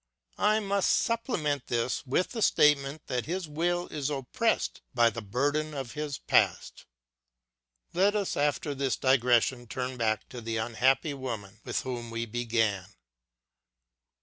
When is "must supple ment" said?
0.59-1.67